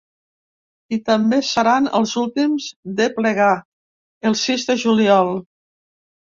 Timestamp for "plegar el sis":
3.19-4.67